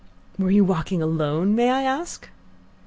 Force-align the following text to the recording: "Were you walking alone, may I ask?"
"Were 0.39 0.49
you 0.49 0.63
walking 0.63 1.03
alone, 1.03 1.53
may 1.53 1.69
I 1.69 1.83
ask?" 1.83 2.27